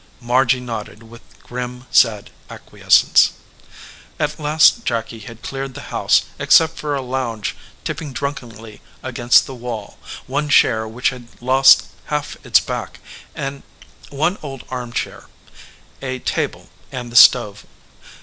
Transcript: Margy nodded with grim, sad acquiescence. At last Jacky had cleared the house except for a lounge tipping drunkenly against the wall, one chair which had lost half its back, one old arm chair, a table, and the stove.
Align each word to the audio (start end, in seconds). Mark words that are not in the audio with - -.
Margy 0.19 0.59
nodded 0.59 1.03
with 1.03 1.21
grim, 1.43 1.85
sad 1.91 2.31
acquiescence. 2.49 3.33
At 4.19 4.39
last 4.39 4.83
Jacky 4.83 5.19
had 5.19 5.43
cleared 5.43 5.75
the 5.75 5.93
house 5.93 6.23
except 6.39 6.75
for 6.77 6.95
a 6.95 7.03
lounge 7.03 7.55
tipping 7.83 8.11
drunkenly 8.11 8.81
against 9.03 9.45
the 9.45 9.53
wall, 9.53 9.99
one 10.25 10.49
chair 10.49 10.87
which 10.87 11.11
had 11.11 11.27
lost 11.39 11.83
half 12.05 12.35
its 12.43 12.59
back, 12.59 12.99
one 14.09 14.39
old 14.41 14.63
arm 14.69 14.91
chair, 14.91 15.25
a 16.01 16.17
table, 16.17 16.69
and 16.91 17.11
the 17.11 17.15
stove. 17.15 17.67